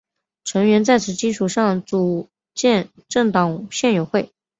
[0.45, 4.31] 成员在此基础上组建政党宪友会。